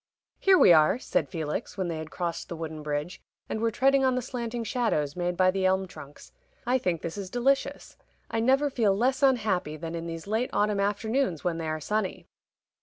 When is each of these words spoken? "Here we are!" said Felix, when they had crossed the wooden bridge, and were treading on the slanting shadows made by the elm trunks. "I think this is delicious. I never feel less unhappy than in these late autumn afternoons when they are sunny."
"Here 0.39 0.57
we 0.57 0.73
are!" 0.73 0.97
said 0.97 1.29
Felix, 1.29 1.77
when 1.77 1.87
they 1.87 1.99
had 1.99 2.09
crossed 2.09 2.49
the 2.49 2.55
wooden 2.55 2.81
bridge, 2.81 3.21
and 3.47 3.61
were 3.61 3.69
treading 3.69 4.03
on 4.03 4.15
the 4.15 4.23
slanting 4.23 4.63
shadows 4.63 5.15
made 5.15 5.37
by 5.37 5.51
the 5.51 5.63
elm 5.63 5.87
trunks. 5.87 6.31
"I 6.65 6.79
think 6.79 7.03
this 7.03 7.19
is 7.19 7.29
delicious. 7.29 7.97
I 8.27 8.39
never 8.39 8.71
feel 8.71 8.97
less 8.97 9.21
unhappy 9.21 9.77
than 9.77 9.93
in 9.93 10.07
these 10.07 10.25
late 10.25 10.49
autumn 10.53 10.79
afternoons 10.79 11.43
when 11.43 11.59
they 11.59 11.67
are 11.67 11.79
sunny." 11.79 12.25